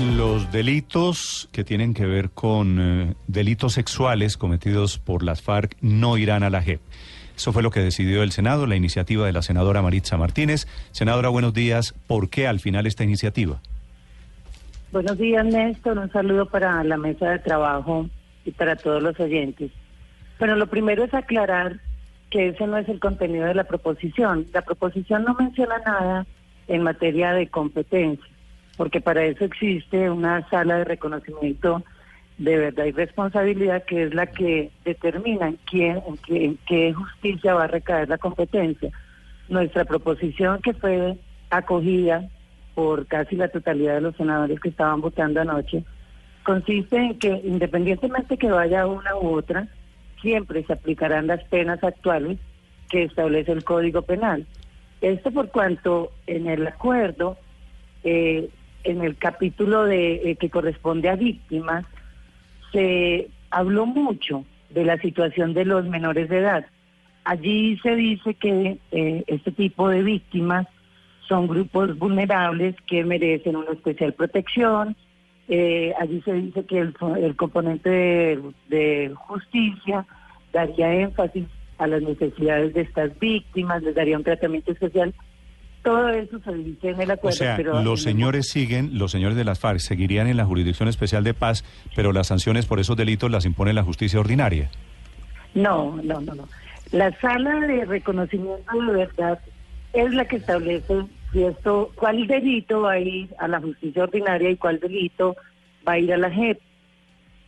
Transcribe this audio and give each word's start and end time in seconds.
Los 0.00 0.50
delitos 0.50 1.48
que 1.52 1.62
tienen 1.62 1.92
que 1.92 2.06
ver 2.06 2.30
con 2.30 2.78
eh, 2.80 3.14
delitos 3.26 3.74
sexuales 3.74 4.36
cometidos 4.36 4.98
por 4.98 5.22
las 5.22 5.42
FARC 5.42 5.76
no 5.82 6.16
irán 6.16 6.42
a 6.42 6.50
la 6.50 6.62
JEP. 6.62 6.80
Eso 7.36 7.52
fue 7.52 7.62
lo 7.62 7.70
que 7.70 7.80
decidió 7.80 8.22
el 8.22 8.32
Senado, 8.32 8.66
la 8.66 8.76
iniciativa 8.76 9.26
de 9.26 9.32
la 9.32 9.42
senadora 9.42 9.82
Maritza 9.82 10.16
Martínez. 10.16 10.66
Senadora, 10.90 11.28
buenos 11.28 11.54
días. 11.54 11.94
¿Por 12.06 12.30
qué 12.30 12.46
al 12.46 12.60
final 12.60 12.86
esta 12.86 13.04
iniciativa? 13.04 13.60
Buenos 14.92 15.18
días, 15.18 15.44
Néstor. 15.44 15.98
Un 15.98 16.10
saludo 16.10 16.46
para 16.46 16.82
la 16.82 16.96
mesa 16.96 17.30
de 17.30 17.38
trabajo 17.38 18.08
y 18.44 18.50
para 18.50 18.76
todos 18.76 19.02
los 19.02 19.18
oyentes. 19.20 19.70
Bueno, 20.38 20.56
lo 20.56 20.66
primero 20.66 21.04
es 21.04 21.14
aclarar 21.14 21.80
que 22.30 22.48
ese 22.48 22.66
no 22.66 22.78
es 22.78 22.88
el 22.88 23.00
contenido 23.00 23.46
de 23.46 23.54
la 23.54 23.64
proposición. 23.64 24.46
La 24.52 24.62
proposición 24.62 25.24
no 25.24 25.34
menciona 25.34 25.78
nada 25.78 26.26
en 26.68 26.82
materia 26.82 27.32
de 27.32 27.48
competencia, 27.48 28.24
porque 28.76 29.00
para 29.00 29.24
eso 29.24 29.44
existe 29.44 30.10
una 30.10 30.48
sala 30.48 30.78
de 30.78 30.84
reconocimiento 30.84 31.82
de 32.38 32.56
verdad 32.56 32.86
y 32.86 32.92
responsabilidad 32.92 33.84
que 33.84 34.04
es 34.04 34.14
la 34.14 34.26
que 34.26 34.70
determina 34.84 35.48
en, 35.48 35.58
quién, 35.66 36.02
en, 36.06 36.16
qué, 36.18 36.44
en 36.44 36.58
qué 36.66 36.92
justicia 36.94 37.54
va 37.54 37.64
a 37.64 37.68
recaer 37.68 38.08
la 38.08 38.18
competencia. 38.18 38.90
Nuestra 39.48 39.84
proposición 39.84 40.62
que 40.62 40.72
fue 40.72 41.18
acogida 41.50 42.28
por 42.74 43.06
casi 43.06 43.36
la 43.36 43.48
totalidad 43.48 43.94
de 43.94 44.00
los 44.00 44.16
senadores 44.16 44.58
que 44.60 44.70
estaban 44.70 45.00
votando 45.00 45.40
anoche, 45.40 45.84
consiste 46.44 46.96
en 46.96 47.18
que 47.18 47.40
independientemente 47.44 48.38
que 48.38 48.50
vaya 48.50 48.86
una 48.86 49.16
u 49.16 49.36
otra, 49.36 49.68
siempre 50.22 50.64
se 50.64 50.72
aplicarán 50.72 51.26
las 51.26 51.42
penas 51.44 51.82
actuales 51.84 52.38
que 52.88 53.04
establece 53.04 53.52
el 53.52 53.64
Código 53.64 54.02
Penal. 54.02 54.46
Esto 55.00 55.30
por 55.30 55.50
cuanto 55.50 56.12
en 56.26 56.46
el 56.46 56.66
acuerdo, 56.66 57.36
eh, 58.04 58.48
en 58.84 59.02
el 59.02 59.16
capítulo 59.16 59.84
de 59.84 60.30
eh, 60.30 60.36
que 60.36 60.50
corresponde 60.50 61.08
a 61.08 61.16
víctimas, 61.16 61.84
se 62.72 63.28
habló 63.50 63.86
mucho 63.86 64.44
de 64.70 64.84
la 64.84 64.96
situación 64.98 65.54
de 65.54 65.64
los 65.64 65.86
menores 65.86 66.28
de 66.28 66.38
edad. 66.38 66.66
Allí 67.24 67.78
se 67.82 67.96
dice 67.96 68.34
que 68.34 68.78
eh, 68.92 69.24
este 69.26 69.52
tipo 69.52 69.88
de 69.88 70.02
víctimas 70.02 70.66
son 71.28 71.46
grupos 71.46 71.98
vulnerables 71.98 72.74
que 72.86 73.04
merecen 73.04 73.56
una 73.56 73.72
especial 73.72 74.12
protección. 74.14 74.96
allí 75.98 76.22
se 76.24 76.32
dice 76.32 76.64
que 76.64 76.78
el, 76.78 77.36
componente 77.36 78.38
de 78.68 79.12
justicia 79.14 80.06
daría 80.52 80.92
énfasis 80.92 81.46
a 81.78 81.86
las 81.86 82.02
necesidades 82.02 82.74
de 82.74 82.82
estas 82.82 83.18
víctimas, 83.18 83.82
les 83.82 83.94
daría 83.94 84.16
un 84.16 84.24
tratamiento 84.24 84.72
especial. 84.72 85.14
Todo 85.82 86.10
eso 86.10 86.38
se 86.40 86.54
dice 86.54 86.90
en 86.90 87.00
el 87.00 87.10
acuerdo. 87.10 87.34
O 87.34 87.38
sea, 87.38 87.56
pero 87.56 87.82
los 87.82 88.02
señores 88.02 88.48
siguen, 88.48 88.98
los 88.98 89.10
señores 89.10 89.36
de 89.36 89.44
las 89.44 89.58
FARC 89.58 89.78
seguirían 89.78 90.26
en 90.26 90.36
la 90.36 90.44
Jurisdicción 90.44 90.88
Especial 90.88 91.24
de 91.24 91.32
Paz, 91.32 91.64
pero 91.96 92.12
las 92.12 92.26
sanciones 92.26 92.66
por 92.66 92.80
esos 92.80 92.96
delitos 92.96 93.30
las 93.30 93.46
impone 93.46 93.72
la 93.72 93.82
justicia 93.82 94.20
ordinaria. 94.20 94.70
No, 95.54 95.96
no, 96.02 96.20
no, 96.20 96.34
no. 96.34 96.48
La 96.92 97.12
sala 97.20 97.60
de 97.60 97.84
reconocimiento 97.84 98.80
de 98.80 98.92
verdad 98.92 99.40
es 99.92 100.12
la 100.12 100.24
que 100.26 100.36
establece 100.36 101.04
si 101.32 101.44
esto, 101.44 101.92
cuál 101.94 102.26
delito 102.26 102.82
va 102.82 102.92
a 102.92 102.98
ir 102.98 103.28
a 103.38 103.46
la 103.46 103.60
justicia 103.60 104.02
ordinaria 104.02 104.50
y 104.50 104.56
cuál 104.56 104.80
delito 104.80 105.36
va 105.86 105.92
a 105.92 105.98
ir 105.98 106.12
a 106.12 106.16
la 106.16 106.30
JEP. 106.30 106.58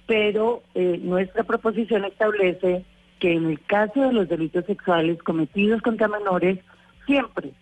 Pero 0.06 0.62
eh, 0.74 1.00
nuestra 1.02 1.42
proposición 1.42 2.04
establece 2.04 2.84
que 3.18 3.32
en 3.32 3.46
el 3.46 3.60
caso 3.60 4.00
de 4.02 4.12
los 4.12 4.28
delitos 4.28 4.66
sexuales 4.66 5.20
cometidos 5.22 5.82
contra 5.82 6.08
menores, 6.08 6.58
siempre, 7.06 7.52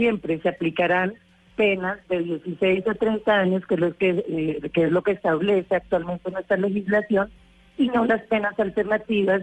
siempre 0.00 0.40
se 0.40 0.48
aplicarán 0.48 1.12
penas 1.56 1.98
de 2.08 2.22
16 2.22 2.88
a 2.88 2.94
30 2.94 3.34
años, 3.34 3.66
que 3.66 3.74
es 3.74 3.80
lo 3.80 3.94
que, 3.94 4.24
eh, 4.26 4.70
que, 4.72 4.84
es 4.84 4.90
lo 4.90 5.02
que 5.02 5.12
establece 5.12 5.74
actualmente 5.74 6.30
nuestra 6.30 6.56
legislación, 6.56 7.30
y 7.76 7.88
no 7.88 8.06
las 8.06 8.22
penas 8.22 8.58
alternativas 8.58 9.42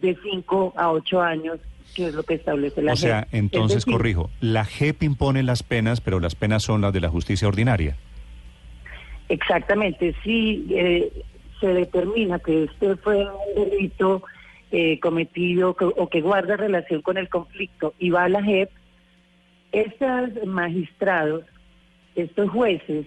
de 0.00 0.18
5 0.20 0.72
a 0.76 0.90
8 0.90 1.22
años, 1.22 1.60
que 1.94 2.08
es 2.08 2.14
lo 2.14 2.24
que 2.24 2.34
establece 2.34 2.82
la 2.82 2.94
O 2.94 2.96
sea, 2.96 3.28
entonces 3.30 3.84
corrijo, 3.84 4.28
la 4.40 4.64
JEP 4.64 5.04
impone 5.04 5.44
las 5.44 5.62
penas, 5.62 6.00
pero 6.00 6.18
las 6.18 6.34
penas 6.34 6.64
son 6.64 6.80
las 6.80 6.92
de 6.92 7.00
la 7.00 7.08
justicia 7.08 7.46
ordinaria. 7.46 7.96
Exactamente, 9.28 10.16
si 10.24 10.66
eh, 10.70 11.12
se 11.60 11.68
determina 11.68 12.40
que 12.40 12.64
este 12.64 12.96
fue 12.96 13.18
un 13.18 13.70
delito 13.70 14.24
eh, 14.72 14.98
cometido 14.98 15.76
o 15.78 16.08
que 16.08 16.20
guarda 16.22 16.56
relación 16.56 17.02
con 17.02 17.18
el 17.18 17.28
conflicto 17.28 17.94
y 18.00 18.10
va 18.10 18.24
a 18.24 18.28
la 18.28 18.42
JEP, 18.42 18.68
estos 19.72 20.46
magistrados, 20.46 21.44
estos 22.14 22.50
jueces, 22.50 23.06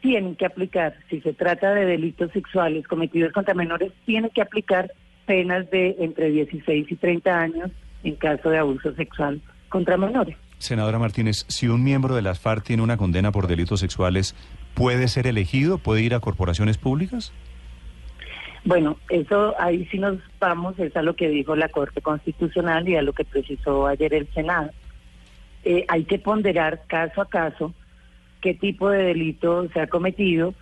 tienen 0.00 0.36
que 0.36 0.44
aplicar, 0.44 0.94
si 1.08 1.20
se 1.22 1.32
trata 1.32 1.72
de 1.72 1.86
delitos 1.86 2.30
sexuales 2.32 2.86
cometidos 2.86 3.32
contra 3.32 3.54
menores, 3.54 3.90
tienen 4.04 4.30
que 4.30 4.42
aplicar 4.42 4.92
penas 5.24 5.70
de 5.70 5.96
entre 5.98 6.30
16 6.30 6.92
y 6.92 6.96
30 6.96 7.40
años 7.40 7.70
en 8.02 8.14
caso 8.16 8.50
de 8.50 8.58
abuso 8.58 8.94
sexual 8.94 9.40
contra 9.70 9.96
menores. 9.96 10.36
Senadora 10.58 10.98
Martínez, 10.98 11.46
si 11.48 11.68
un 11.68 11.82
miembro 11.82 12.14
de 12.14 12.22
las 12.22 12.38
FARC 12.38 12.64
tiene 12.64 12.82
una 12.82 12.96
condena 12.96 13.32
por 13.32 13.46
delitos 13.46 13.80
sexuales, 13.80 14.34
¿puede 14.74 15.08
ser 15.08 15.26
elegido? 15.26 15.78
¿Puede 15.78 16.02
ir 16.02 16.14
a 16.14 16.20
corporaciones 16.20 16.78
públicas? 16.78 17.32
Bueno, 18.64 18.96
eso 19.10 19.54
ahí 19.58 19.86
sí 19.90 19.98
nos 19.98 20.18
vamos, 20.38 20.78
es 20.78 20.96
a 20.96 21.02
lo 21.02 21.16
que 21.16 21.28
dijo 21.28 21.54
la 21.54 21.68
Corte 21.68 22.00
Constitucional 22.00 22.88
y 22.88 22.96
a 22.96 23.02
lo 23.02 23.12
que 23.12 23.24
precisó 23.24 23.86
ayer 23.86 24.14
el 24.14 24.26
Senado. 24.32 24.70
Eh, 25.64 25.84
hay 25.88 26.04
que 26.04 26.18
ponderar 26.18 26.82
caso 26.86 27.22
a 27.22 27.28
caso 27.28 27.72
qué 28.40 28.54
tipo 28.54 28.90
de 28.90 29.02
delito 29.04 29.68
se 29.70 29.80
ha 29.80 29.86
cometido 29.86 30.54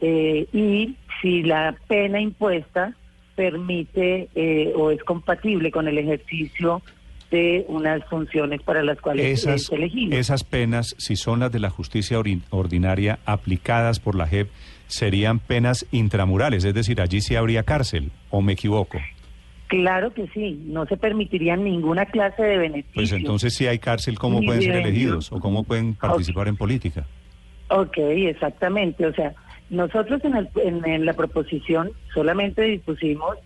eh, 0.00 0.46
y 0.52 0.96
si 1.20 1.42
la 1.42 1.74
pena 1.88 2.20
impuesta 2.20 2.94
permite 3.34 4.28
eh, 4.34 4.72
o 4.76 4.90
es 4.90 5.02
compatible 5.04 5.70
con 5.70 5.88
el 5.88 5.96
ejercicio 5.96 6.82
de 7.30 7.64
unas 7.68 8.04
funciones 8.10 8.60
para 8.62 8.82
las 8.82 9.00
cuales 9.00 9.40
esas, 9.40 9.62
es 9.62 9.72
elegido. 9.72 10.14
Esas 10.16 10.44
penas, 10.44 10.94
si 10.98 11.16
son 11.16 11.40
las 11.40 11.50
de 11.50 11.60
la 11.60 11.70
justicia 11.70 12.18
ordinaria 12.50 13.20
aplicadas 13.24 14.00
por 14.00 14.14
la 14.14 14.26
JEP, 14.26 14.50
serían 14.86 15.38
penas 15.38 15.86
intramurales, 15.92 16.64
es 16.64 16.74
decir, 16.74 17.00
allí 17.00 17.22
sí 17.22 17.34
habría 17.34 17.62
cárcel, 17.62 18.10
¿o 18.28 18.42
me 18.42 18.52
equivoco? 18.52 18.98
Claro 19.72 20.12
que 20.12 20.26
sí, 20.34 20.60
no 20.66 20.84
se 20.84 20.98
permitiría 20.98 21.56
ninguna 21.56 22.04
clase 22.04 22.42
de 22.42 22.58
beneficio. 22.58 22.92
Pues 22.94 23.10
entonces 23.12 23.54
si 23.54 23.66
hay 23.66 23.78
cárcel, 23.78 24.18
¿cómo 24.18 24.42
pueden 24.42 24.60
ser 24.60 24.76
elegidos 24.76 25.32
o 25.32 25.40
cómo 25.40 25.64
pueden 25.64 25.94
participar 25.94 26.48
en 26.48 26.58
política? 26.58 27.06
Ok, 27.68 27.96
exactamente. 27.96 29.06
O 29.06 29.14
sea, 29.14 29.32
nosotros 29.70 30.22
en, 30.24 30.36
el, 30.36 30.50
en 30.84 31.06
la 31.06 31.14
proposición 31.14 31.90
solamente 32.12 32.60
dispusimos 32.60 33.38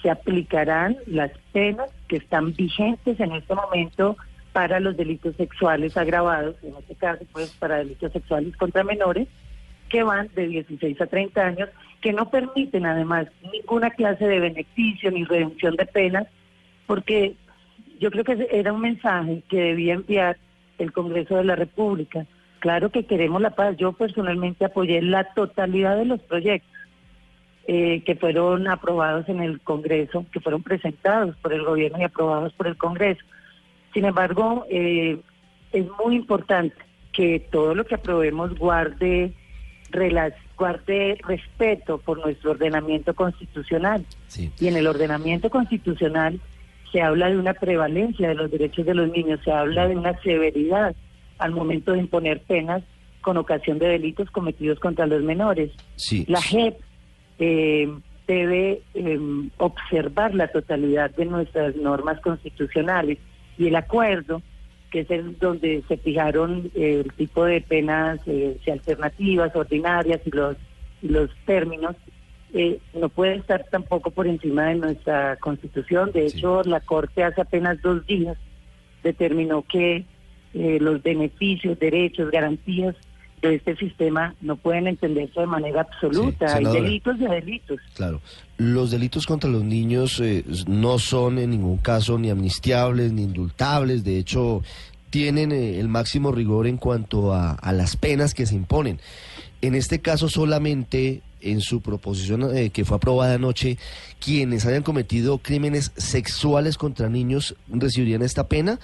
se 0.00 0.10
aplicarán 0.10 0.96
las 1.06 1.32
penas 1.52 1.90
que 2.06 2.18
están 2.18 2.54
vigentes 2.54 3.18
en 3.18 3.32
este 3.32 3.56
momento 3.56 4.16
para 4.52 4.78
los 4.78 4.96
delitos 4.96 5.34
sexuales 5.34 5.96
agravados, 5.96 6.54
en 6.62 6.76
este 6.76 6.94
caso 6.94 7.24
pues 7.32 7.50
para 7.58 7.78
delitos 7.78 8.12
sexuales 8.12 8.56
contra 8.56 8.84
menores, 8.84 9.26
que 9.88 10.04
van 10.04 10.28
de 10.36 10.46
16 10.46 11.00
a 11.00 11.06
30 11.06 11.44
años, 11.44 11.68
que 12.04 12.12
no 12.12 12.28
permiten 12.28 12.84
además 12.84 13.28
ninguna 13.50 13.88
clase 13.88 14.26
de 14.26 14.38
beneficio 14.38 15.10
ni 15.10 15.24
reducción 15.24 15.74
de 15.74 15.86
penas, 15.86 16.26
porque 16.86 17.34
yo 17.98 18.10
creo 18.10 18.24
que 18.24 18.46
era 18.50 18.74
un 18.74 18.82
mensaje 18.82 19.42
que 19.48 19.58
debía 19.58 19.94
enviar 19.94 20.36
el 20.76 20.92
Congreso 20.92 21.36
de 21.36 21.44
la 21.44 21.56
República. 21.56 22.26
Claro 22.58 22.90
que 22.90 23.06
queremos 23.06 23.40
la 23.40 23.54
paz. 23.54 23.78
Yo 23.78 23.94
personalmente 23.94 24.66
apoyé 24.66 25.00
la 25.00 25.32
totalidad 25.32 25.96
de 25.96 26.04
los 26.04 26.20
proyectos 26.20 26.70
eh, 27.66 28.02
que 28.04 28.16
fueron 28.16 28.68
aprobados 28.68 29.26
en 29.30 29.40
el 29.40 29.62
Congreso, 29.62 30.26
que 30.30 30.40
fueron 30.40 30.62
presentados 30.62 31.34
por 31.38 31.54
el 31.54 31.64
gobierno 31.64 31.98
y 32.00 32.04
aprobados 32.04 32.52
por 32.52 32.66
el 32.66 32.76
Congreso. 32.76 33.24
Sin 33.94 34.04
embargo, 34.04 34.66
eh, 34.68 35.18
es 35.72 35.86
muy 36.04 36.16
importante 36.16 36.76
que 37.14 37.40
todo 37.50 37.74
lo 37.74 37.86
que 37.86 37.94
aprobemos 37.94 38.58
guarde, 38.58 39.32
guarde 40.56 41.18
respeto 41.26 41.98
por 41.98 42.18
nuestro 42.18 42.52
ordenamiento 42.52 43.14
constitucional. 43.14 44.04
Y 44.60 44.68
en 44.68 44.76
el 44.76 44.86
ordenamiento 44.86 45.50
constitucional 45.50 46.40
se 46.92 47.02
habla 47.02 47.28
de 47.28 47.38
una 47.38 47.54
prevalencia 47.54 48.28
de 48.28 48.34
los 48.34 48.50
derechos 48.50 48.86
de 48.86 48.94
los 48.94 49.10
niños, 49.10 49.40
se 49.44 49.50
habla 49.50 49.88
de 49.88 49.96
una 49.96 50.18
severidad 50.20 50.94
al 51.38 51.52
momento 51.52 51.92
de 51.92 51.98
imponer 51.98 52.42
penas 52.42 52.82
con 53.20 53.36
ocasión 53.36 53.78
de 53.78 53.88
delitos 53.88 54.30
cometidos 54.30 54.78
contra 54.78 55.06
los 55.06 55.22
menores. 55.22 55.72
La 56.28 56.40
JEP 56.40 56.78
eh, 57.38 57.88
debe 58.28 58.82
em, 58.94 59.50
observar 59.58 60.34
la 60.34 60.48
totalidad 60.48 61.10
de 61.10 61.24
nuestras 61.24 61.74
normas 61.76 62.20
constitucionales 62.20 63.18
y 63.58 63.68
el 63.68 63.76
acuerdo, 63.76 64.42
que 64.94 65.00
es 65.00 65.10
el 65.10 65.36
donde 65.40 65.82
se 65.88 65.96
fijaron 65.96 66.70
eh, 66.76 67.02
el 67.04 67.12
tipo 67.14 67.44
de 67.44 67.60
penas 67.60 68.20
eh, 68.26 68.56
alternativas, 68.70 69.56
ordinarias 69.56 70.20
y 70.24 70.30
los, 70.30 70.56
los 71.02 71.30
términos, 71.46 71.96
eh, 72.52 72.78
no 72.94 73.08
puede 73.08 73.34
estar 73.34 73.66
tampoco 73.72 74.12
por 74.12 74.28
encima 74.28 74.66
de 74.66 74.76
nuestra 74.76 75.34
constitución. 75.38 76.12
De 76.12 76.26
hecho, 76.26 76.62
la 76.62 76.78
Corte 76.78 77.24
hace 77.24 77.40
apenas 77.40 77.82
dos 77.82 78.06
días 78.06 78.38
determinó 79.02 79.62
que 79.62 80.04
los 80.52 81.02
beneficios, 81.02 81.76
derechos, 81.80 82.30
garantías 82.30 82.94
este 83.52 83.76
sistema 83.76 84.34
no 84.40 84.56
pueden 84.56 84.86
entenderse 84.86 85.40
de 85.40 85.46
manera 85.46 85.82
absoluta. 85.82 86.48
Sí, 86.48 86.54
Hay 86.56 86.72
delitos 86.72 87.18
de 87.18 87.28
delitos. 87.28 87.80
Claro, 87.94 88.20
los 88.56 88.90
delitos 88.90 89.26
contra 89.26 89.50
los 89.50 89.64
niños 89.64 90.20
eh, 90.20 90.44
no 90.66 90.98
son 90.98 91.38
en 91.38 91.50
ningún 91.50 91.78
caso 91.78 92.18
ni 92.18 92.30
amnistiables 92.30 93.12
ni 93.12 93.22
indultables, 93.22 94.04
de 94.04 94.18
hecho 94.18 94.62
tienen 95.10 95.52
eh, 95.52 95.78
el 95.78 95.88
máximo 95.88 96.32
rigor 96.32 96.66
en 96.66 96.76
cuanto 96.76 97.32
a, 97.32 97.52
a 97.52 97.72
las 97.72 97.96
penas 97.96 98.34
que 98.34 98.46
se 98.46 98.54
imponen. 98.54 98.98
En 99.62 99.74
este 99.74 100.00
caso 100.00 100.28
solamente 100.28 101.22
en 101.44 101.60
su 101.60 101.80
proposición 101.80 102.56
eh, 102.56 102.70
que 102.70 102.84
fue 102.84 102.96
aprobada 102.96 103.34
anoche, 103.34 103.78
quienes 104.18 104.66
hayan 104.66 104.82
cometido 104.82 105.38
crímenes 105.38 105.92
sexuales 105.96 106.76
contra 106.76 107.08
niños 107.08 107.54
recibirían 107.68 108.22
esta 108.22 108.48
pena. 108.48 108.80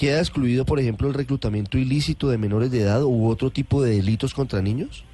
¿Queda 0.00 0.20
excluido, 0.20 0.64
por 0.64 0.80
ejemplo, 0.80 1.08
el 1.08 1.12
reclutamiento 1.12 1.76
ilícito 1.76 2.30
de 2.30 2.38
menores 2.38 2.70
de 2.70 2.80
edad 2.80 3.02
u 3.02 3.28
otro 3.28 3.50
tipo 3.50 3.82
de 3.82 3.96
delitos 3.96 4.32
contra 4.32 4.62
niños? 4.62 5.04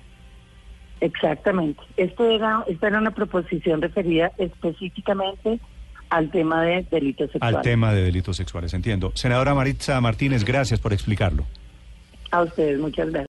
Exactamente. 1.00 1.82
Esto 1.96 2.30
era, 2.30 2.62
esta 2.68 2.86
era 2.86 3.00
una 3.00 3.10
proposición 3.10 3.82
referida 3.82 4.30
específicamente 4.38 5.58
al 6.08 6.30
tema 6.30 6.62
de 6.62 6.86
delitos 6.88 7.32
sexuales. 7.32 7.56
Al 7.56 7.62
tema 7.62 7.92
de 7.92 8.02
delitos 8.02 8.36
sexuales, 8.36 8.74
entiendo. 8.74 9.10
Senadora 9.16 9.56
Maritza 9.56 10.00
Martínez, 10.00 10.44
gracias 10.44 10.78
por 10.78 10.92
explicarlo. 10.92 11.44
A 12.30 12.42
ustedes, 12.42 12.78
muchas 12.78 13.10
gracias. 13.10 13.24